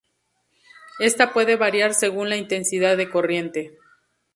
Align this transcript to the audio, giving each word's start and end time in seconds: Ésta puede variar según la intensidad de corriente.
Ésta 0.97 1.31
puede 1.31 1.57
variar 1.57 1.93
según 1.93 2.27
la 2.29 2.35
intensidad 2.37 2.97
de 2.97 3.11
corriente. 3.11 3.77